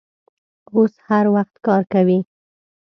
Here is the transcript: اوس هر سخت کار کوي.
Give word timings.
اوس 0.73 0.93
هر 1.07 1.25
سخت 1.35 1.55
کار 1.65 1.83
کوي. 1.93 2.19